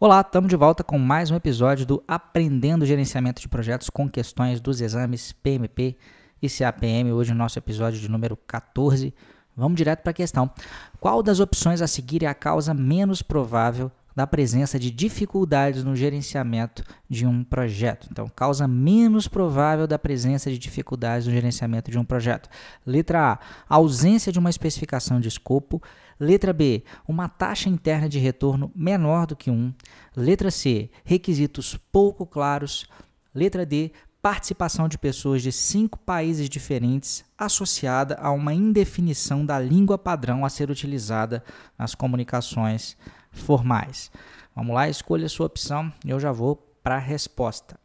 Olá, 0.00 0.20
estamos 0.20 0.48
de 0.48 0.54
volta 0.54 0.84
com 0.84 0.96
mais 0.96 1.28
um 1.28 1.34
episódio 1.34 1.84
do 1.84 2.04
Aprendendo 2.06 2.86
Gerenciamento 2.86 3.40
de 3.40 3.48
Projetos 3.48 3.90
com 3.90 4.08
questões 4.08 4.60
dos 4.60 4.80
exames 4.80 5.32
PMP 5.32 5.96
e 6.40 6.48
CAPM. 6.48 7.10
Hoje, 7.10 7.34
nosso 7.34 7.58
episódio 7.58 7.98
de 7.98 8.08
número 8.08 8.36
14. 8.36 9.12
Vamos 9.56 9.76
direto 9.76 10.02
para 10.02 10.12
a 10.12 10.14
questão. 10.14 10.48
Qual 11.00 11.20
das 11.20 11.40
opções 11.40 11.82
a 11.82 11.88
seguir 11.88 12.22
é 12.22 12.28
a 12.28 12.34
causa 12.34 12.72
menos 12.72 13.22
provável 13.22 13.90
da 14.18 14.26
presença 14.26 14.80
de 14.80 14.90
dificuldades 14.90 15.84
no 15.84 15.94
gerenciamento 15.94 16.82
de 17.08 17.24
um 17.24 17.44
projeto? 17.44 18.08
Então, 18.10 18.28
causa 18.28 18.66
menos 18.66 19.28
provável 19.28 19.86
da 19.86 19.96
presença 19.96 20.50
de 20.50 20.58
dificuldades 20.58 21.28
no 21.28 21.32
gerenciamento 21.32 21.88
de 21.88 22.00
um 22.00 22.04
projeto. 22.04 22.50
Letra 22.84 23.34
A: 23.34 23.38
ausência 23.68 24.32
de 24.32 24.38
uma 24.40 24.50
especificação 24.50 25.20
de 25.20 25.28
escopo. 25.28 25.80
Letra 26.18 26.52
B, 26.52 26.82
uma 27.06 27.28
taxa 27.28 27.68
interna 27.68 28.08
de 28.08 28.18
retorno 28.18 28.72
menor 28.74 29.24
do 29.24 29.36
que 29.36 29.52
1. 29.52 29.72
Letra 30.16 30.50
C, 30.50 30.90
requisitos 31.04 31.78
pouco 31.92 32.26
claros. 32.26 32.88
Letra 33.32 33.64
D, 33.64 33.92
participação 34.20 34.88
de 34.88 34.98
pessoas 34.98 35.42
de 35.42 35.52
cinco 35.52 35.98
países 35.98 36.48
diferentes 36.48 37.24
associada 37.36 38.16
a 38.20 38.30
uma 38.30 38.52
indefinição 38.52 39.44
da 39.44 39.58
língua 39.58 39.96
padrão 39.96 40.44
a 40.44 40.48
ser 40.48 40.70
utilizada 40.70 41.42
nas 41.78 41.94
comunicações 41.94 42.96
formais. 43.30 44.10
Vamos 44.54 44.74
lá, 44.74 44.88
escolha 44.88 45.26
a 45.26 45.28
sua 45.28 45.46
opção 45.46 45.92
e 46.04 46.10
eu 46.10 46.18
já 46.18 46.32
vou 46.32 46.56
para 46.82 46.96
a 46.96 46.98
resposta. 46.98 47.78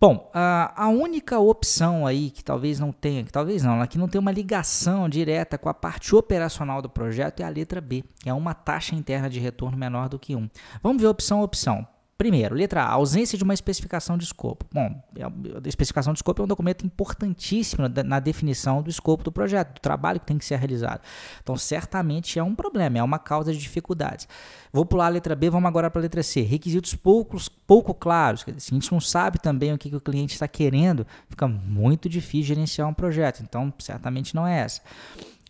Bom, 0.00 0.30
a, 0.32 0.88
única 0.88 1.40
opção 1.40 2.06
aí 2.06 2.30
que 2.30 2.44
talvez 2.44 2.78
não 2.78 2.92
tenha, 2.92 3.24
que 3.24 3.32
talvez 3.32 3.64
não, 3.64 3.84
que 3.84 3.98
não 3.98 4.06
tem 4.06 4.20
uma 4.20 4.30
ligação 4.30 5.08
direta 5.08 5.58
com 5.58 5.68
a 5.68 5.74
parte 5.74 6.14
operacional 6.14 6.80
do 6.80 6.88
projeto 6.88 7.40
é 7.40 7.44
a 7.44 7.48
letra 7.48 7.80
B, 7.80 8.04
que 8.20 8.30
é 8.30 8.32
uma 8.32 8.54
taxa 8.54 8.94
interna 8.94 9.28
de 9.28 9.40
retorno 9.40 9.76
menor 9.76 10.08
do 10.08 10.16
que 10.16 10.36
1. 10.36 10.48
Vamos 10.80 11.02
ver 11.02 11.08
opção 11.08 11.40
a 11.40 11.42
opção. 11.42 11.84
Primeiro, 12.18 12.56
letra 12.56 12.82
A, 12.82 12.90
ausência 12.94 13.38
de 13.38 13.44
uma 13.44 13.54
especificação 13.54 14.18
de 14.18 14.24
escopo. 14.24 14.66
Bom, 14.72 15.00
é 15.14 15.22
a 15.22 15.30
especificação 15.68 16.12
de 16.12 16.18
escopo 16.18 16.42
é 16.42 16.44
um 16.44 16.48
documento 16.48 16.84
importantíssimo 16.84 17.88
na 18.04 18.18
definição 18.18 18.82
do 18.82 18.90
escopo 18.90 19.22
do 19.22 19.30
projeto, 19.30 19.74
do 19.74 19.80
trabalho 19.80 20.18
que 20.18 20.26
tem 20.26 20.36
que 20.36 20.44
ser 20.44 20.56
realizado. 20.56 21.00
Então, 21.40 21.56
certamente 21.56 22.36
é 22.36 22.42
um 22.42 22.56
problema, 22.56 22.98
é 22.98 23.02
uma 23.04 23.20
causa 23.20 23.52
de 23.52 23.58
dificuldades. 23.60 24.26
Vou 24.72 24.84
pular 24.84 25.06
a 25.06 25.10
letra 25.10 25.36
B, 25.36 25.48
vamos 25.48 25.68
agora 25.68 25.88
para 25.88 26.00
a 26.00 26.02
letra 26.02 26.24
C. 26.24 26.40
Requisitos 26.40 26.92
poucos, 26.92 27.48
pouco 27.48 27.94
claros. 27.94 28.44
Se 28.58 28.72
a 28.72 28.74
gente 28.74 28.90
não 28.90 29.00
sabe 29.00 29.38
também 29.38 29.72
o 29.72 29.78
que 29.78 29.94
o 29.94 30.00
cliente 30.00 30.34
está 30.34 30.48
querendo, 30.48 31.06
fica 31.30 31.46
muito 31.46 32.08
difícil 32.08 32.48
gerenciar 32.48 32.88
um 32.88 32.94
projeto. 32.94 33.44
Então, 33.44 33.72
certamente 33.78 34.34
não 34.34 34.44
é 34.44 34.58
essa. 34.58 34.82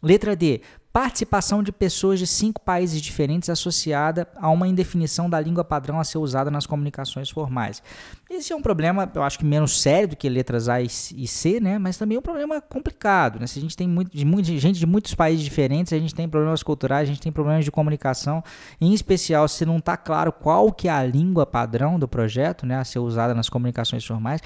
Letra 0.03 0.37
D, 0.37 0.61
participação 0.93 1.63
de 1.63 1.71
pessoas 1.71 2.19
de 2.19 2.27
cinco 2.27 2.61
países 2.61 3.01
diferentes 3.01 3.51
associada 3.51 4.27
a 4.37 4.49
uma 4.49 4.67
indefinição 4.67 5.29
da 5.29 5.39
língua 5.39 5.63
padrão 5.63 6.01
a 6.01 6.05
ser 6.05 6.19
usada 6.19 6.51
nas 6.51 6.67
comunicações 6.67 7.31
formais. 7.31 7.83
Esse 8.31 8.53
é 8.53 8.57
um 8.57 8.63
problema, 8.63 9.11
eu 9.15 9.23
acho 9.23 9.39
que 9.39 9.45
menos 9.45 9.81
sério 9.81 10.09
do 10.09 10.17
que 10.17 10.29
letras 10.29 10.69
A 10.69 10.81
e 10.81 10.89
C, 10.89 11.61
né? 11.61 11.79
mas 11.79 11.97
também 11.97 12.17
é 12.17 12.19
um 12.19 12.23
problema 12.23 12.61
complicado. 12.61 13.39
Né? 13.39 13.47
Se 13.47 13.59
a 13.59 13.63
gente 13.63 13.77
tem 13.77 13.89
muito, 13.89 14.17
de 14.17 14.25
muita 14.25 14.49
gente 14.59 14.79
de 14.79 14.87
muitos 14.87 15.15
países 15.15 15.45
diferentes, 15.45 15.93
a 15.93 15.99
gente 15.99 16.15
tem 16.15 16.29
problemas 16.29 16.63
culturais, 16.63 17.09
a 17.09 17.13
gente 17.13 17.23
tem 17.23 17.33
problemas 17.33 17.65
de 17.65 17.71
comunicação, 17.71 18.43
em 18.81 18.93
especial 18.93 19.47
se 19.49 19.65
não 19.65 19.79
está 19.79 19.97
claro 19.97 20.33
qual 20.33 20.73
que 20.73 20.89
é 20.89 20.91
a 20.91 21.05
língua 21.05 21.47
padrão 21.47 21.99
do 21.99 22.09
projeto 22.09 22.67
né, 22.67 22.77
a 22.77 22.85
ser 22.85 22.99
usada 22.99 23.35
nas 23.35 23.49
comunicações 23.49 24.05
formais, 24.05 24.41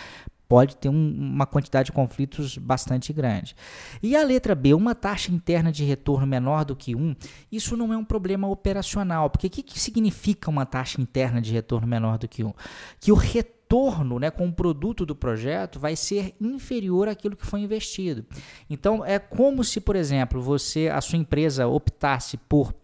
pode 0.52 0.76
ter 0.76 0.90
um, 0.90 1.14
uma 1.18 1.46
quantidade 1.46 1.86
de 1.86 1.92
conflitos 1.92 2.58
bastante 2.58 3.10
grande. 3.10 3.56
E 4.02 4.14
a 4.14 4.22
letra 4.22 4.54
B, 4.54 4.74
uma 4.74 4.94
taxa 4.94 5.32
interna 5.32 5.72
de 5.72 5.82
retorno 5.82 6.26
menor 6.26 6.66
do 6.66 6.76
que 6.76 6.94
1, 6.94 7.16
isso 7.50 7.74
não 7.74 7.90
é 7.90 7.96
um 7.96 8.04
problema 8.04 8.46
operacional, 8.46 9.30
porque 9.30 9.46
o 9.46 9.50
que, 9.50 9.62
que 9.62 9.80
significa 9.80 10.50
uma 10.50 10.66
taxa 10.66 11.00
interna 11.00 11.40
de 11.40 11.54
retorno 11.54 11.86
menor 11.86 12.18
do 12.18 12.28
que 12.28 12.44
1? 12.44 12.52
Que 13.00 13.10
o 13.10 13.14
retorno 13.14 14.18
né, 14.18 14.30
com 14.30 14.46
o 14.46 14.52
produto 14.52 15.06
do 15.06 15.16
projeto 15.16 15.80
vai 15.80 15.96
ser 15.96 16.34
inferior 16.38 17.08
àquilo 17.08 17.34
que 17.34 17.46
foi 17.46 17.60
investido. 17.60 18.22
Então, 18.68 19.02
é 19.02 19.18
como 19.18 19.64
se, 19.64 19.80
por 19.80 19.96
exemplo, 19.96 20.42
você, 20.42 20.90
a 20.90 21.00
sua 21.00 21.16
empresa 21.16 21.66
optasse 21.66 22.36
por, 22.36 22.74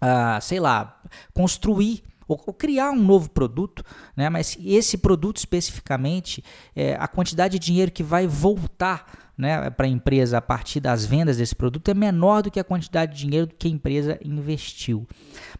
ah, 0.00 0.38
sei 0.40 0.60
lá, 0.60 1.02
construir 1.32 2.04
ou, 2.26 2.42
ou, 2.46 2.54
criar 2.54 2.90
um 2.90 3.02
novo 3.02 3.30
produto, 3.30 3.84
né? 4.16 4.28
mas 4.28 4.56
esse 4.64 4.98
produto 4.98 5.38
especificamente, 5.38 6.42
é, 6.74 6.96
a 6.98 7.08
quantidade 7.08 7.58
de 7.58 7.66
dinheiro 7.66 7.90
que 7.90 8.02
vai 8.02 8.26
voltar 8.26 9.23
né, 9.36 9.68
para 9.70 9.86
a 9.86 9.88
empresa 9.88 10.38
a 10.38 10.40
partir 10.40 10.80
das 10.80 11.04
vendas 11.04 11.38
desse 11.38 11.54
produto 11.54 11.88
é 11.90 11.94
menor 11.94 12.42
do 12.42 12.50
que 12.50 12.60
a 12.60 12.64
quantidade 12.64 13.14
de 13.14 13.18
dinheiro 13.18 13.48
que 13.58 13.66
a 13.66 13.70
empresa 13.70 14.18
investiu. 14.24 15.06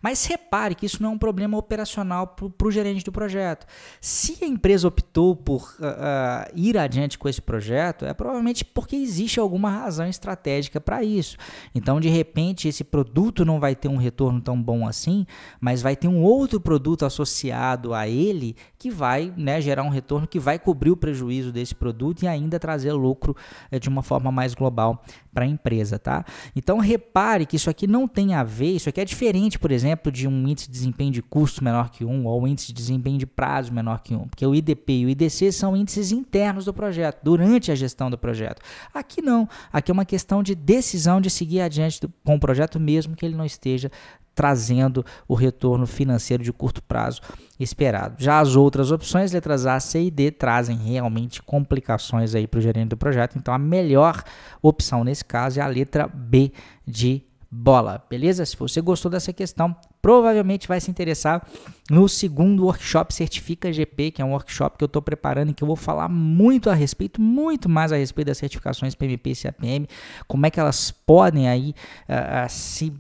Mas 0.01 0.25
repare 0.27 0.75
que 0.75 0.87
isso 0.87 1.03
não 1.03 1.11
é 1.11 1.12
um 1.15 1.19
problema 1.19 1.59
operacional 1.59 2.29
para 2.29 2.69
o 2.69 2.71
gerente 2.71 3.05
do 3.05 3.12
projeto. 3.12 3.67
Se 4.01 4.45
a 4.45 4.47
empresa 4.47 4.87
optou 4.87 5.35
por 5.35 5.75
uh, 5.81 5.85
uh, 5.85 6.53
ir 6.55 6.79
adiante 6.79 7.19
com 7.19 7.29
esse 7.29 7.43
projeto, 7.43 8.05
é 8.05 8.15
provavelmente 8.15 8.65
porque 8.65 8.97
existe 8.97 9.41
alguma 9.41 9.71
razão 9.71 10.06
estratégica 10.06 10.81
para 10.81 11.03
isso. 11.03 11.37
Então, 11.75 12.01
de 12.01 12.09
repente, 12.09 12.69
esse 12.69 12.85
produto 12.85 13.45
não 13.45 13.59
vai 13.59 13.75
ter 13.75 13.89
um 13.89 13.97
retorno 13.97 14.41
tão 14.41 14.61
bom 14.61 14.87
assim, 14.87 15.27
mas 15.61 15.83
vai 15.83 15.97
ter 15.97 16.09
um 16.09 16.23
outro 16.23 16.61
produto 16.61 17.05
associado 17.05 17.93
a 17.93 18.09
ele 18.09 18.55
que 18.79 18.91
vai 18.91 19.33
né, 19.37 19.61
gerar 19.61 19.83
um 19.83 19.89
retorno 19.89 20.27
que 20.27 20.39
vai 20.39 20.59
cobrir 20.59 20.91
o 20.91 20.97
prejuízo 20.97 21.51
desse 21.51 21.75
produto 21.75 22.23
e 22.23 22.29
ainda 22.29 22.61
trazer 22.61 22.93
lucro 22.93 23.35
de 23.81 23.89
uma 23.89 24.03
forma 24.03 24.31
mais 24.31 24.55
global 24.55 25.03
para 25.34 25.45
a 25.45 25.49
empresa, 25.49 25.99
tá? 25.99 26.25
Então 26.55 26.78
repare 26.78 27.45
que 27.45 27.56
isso 27.56 27.69
aqui 27.69 27.87
não 27.87 28.06
tem 28.06 28.34
a 28.34 28.45
ver, 28.45 28.77
isso 28.77 28.89
aqui 28.89 29.00
é 29.00 29.05
diferente, 29.05 29.59
por 29.59 29.72
exemplo, 29.72 30.11
de 30.11 30.28
um 30.28 30.49
índice 30.49 30.69
de 30.69 30.72
desempenho 30.72 31.11
de 31.11 31.21
custo 31.21 31.62
menor 31.62 31.91
que 31.91 32.05
um 32.05 32.27
ou 32.27 32.43
um 32.43 32.47
índice 32.47 32.69
de 32.69 32.75
desempenho 32.75 33.19
de 33.19 33.27
prazo 33.27 33.73
menor 33.73 34.00
que 34.00 34.15
um, 34.15 34.28
porque 34.28 34.47
o 34.47 34.55
IDP 34.55 35.00
e 35.00 35.06
o 35.06 35.09
IDC 35.09 35.53
são 35.53 35.77
índices 35.77 36.12
internos 36.12 36.65
do 36.65 36.73
projeto, 36.73 37.21
durante 37.23 37.73
a 37.73 37.75
gestão 37.75 38.09
do 38.09 38.17
projeto. 38.17 38.62
Aqui 38.94 39.21
não, 39.21 39.49
aqui 39.73 39.91
é 39.91 39.93
uma 39.94 40.05
questão 40.05 40.43
de 40.43 40.55
decisão 40.55 41.21
de 41.21 41.28
seguir 41.28 41.61
adiante 41.61 42.00
do, 42.00 42.12
com 42.25 42.37
o 42.37 42.41
projeto 42.41 42.78
mesmo 42.78 43.17
que 43.17 43.27
ele 43.27 43.37
não 43.37 43.44
esteja 43.44 43.91
trazendo 44.34 45.05
o 45.28 45.34
retorno 45.34 45.87
financeiro 45.87 46.43
de 46.43 46.53
curto 46.53 46.83
prazo 46.83 47.21
esperado. 47.59 48.17
Já 48.19 48.41
as 48.41 48.56
outras 48.56 48.91
opções, 48.91 49.33
letras 49.33 49.65
A, 49.65 49.78
C 49.78 50.05
e 50.05 50.11
D, 50.11 50.31
trazem 50.31 50.77
realmente 50.77 51.43
complicações 51.43 52.34
aí 52.34 52.47
para 52.47 52.59
o 52.59 52.61
gerente 52.61 52.89
do 52.89 52.97
projeto. 52.97 53.39
Então, 53.39 53.55
a 53.55 53.59
melhor 53.59 54.23
opção 54.61 55.05
nesse 55.05 55.24
caso 55.25 55.61
é 55.61 55.62
a 55.62 55.67
letra 55.67 56.07
B 56.07 56.53
de 56.87 57.23
bola, 57.51 58.05
beleza? 58.09 58.45
Se 58.45 58.57
você 58.57 58.81
gostou 58.81 59.11
dessa 59.11 59.33
questão, 59.33 59.77
provavelmente 60.05 60.69
vai 60.69 60.79
se 60.83 60.91
interessar 60.91 61.43
no 61.91 62.07
segundo 62.09 62.65
workshop 62.65 63.13
Certifica 63.13 63.73
GP, 63.73 64.11
que 64.11 64.23
é 64.23 64.25
um 64.25 64.33
workshop 64.33 64.77
que 64.77 64.85
eu 64.85 64.87
estou 64.87 65.03
preparando 65.03 65.51
e 65.51 65.55
que 65.55 65.63
eu 65.63 65.67
vou 65.67 65.77
falar 65.77 66.09
muito 66.09 66.69
a 66.69 66.75
respeito, 66.75 67.21
muito 67.21 67.69
mais 67.71 67.91
a 67.91 67.97
respeito 67.97 68.29
das 68.29 68.39
certificações 68.39 68.95
PMP 68.95 69.31
e 69.31 69.37
CAPM, 69.37 69.87
como 70.27 70.45
é 70.45 70.51
que 70.51 70.61
elas 70.61 70.91
podem 70.91 71.49
aí 71.49 71.75
uh, 72.09 72.49
se 72.51 72.93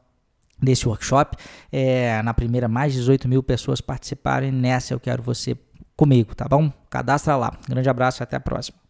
desse 0.63 0.87
workshop. 0.89 1.37
É, 1.71 2.23
na 2.23 2.35
primeira, 2.35 2.69
mais 2.69 2.93
de 2.93 2.99
18 3.01 3.29
mil 3.29 3.43
pessoas 3.43 3.81
participaram 3.81 4.47
e 4.47 4.53
nessa 4.53 4.95
eu 4.95 5.01
quero 5.01 5.23
você 5.23 5.57
comigo, 5.97 6.35
tá 6.35 6.47
bom? 6.49 6.73
Cadastra 6.91 7.37
lá. 7.37 7.53
Grande 7.69 7.89
abraço 7.89 8.23
e 8.23 8.25
até 8.25 8.37
a 8.37 8.41
próxima. 8.41 8.84